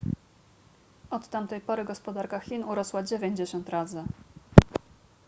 od 1.09 1.27
tamtej 1.27 1.61
pory 1.61 1.85
gospodarka 1.85 2.39
chin 2.39 2.63
urosła 2.63 3.03
90 3.03 3.69
razy 3.69 4.03